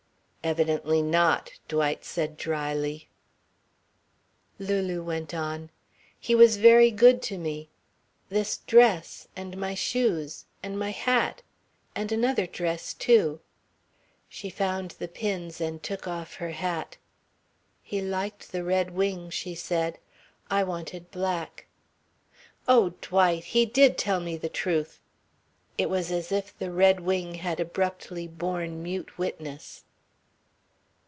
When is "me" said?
7.37-7.69, 24.19-24.37